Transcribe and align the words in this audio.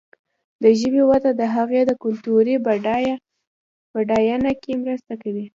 د 0.63 0.65
ژبې 0.79 1.03
وده 1.11 1.31
د 1.35 1.41
هغې 1.55 1.81
د 1.85 1.91
کلتوري 2.03 2.55
بډاینه 3.97 4.51
کې 4.61 4.71
مرسته 4.83 5.13
کوي. 5.23 5.45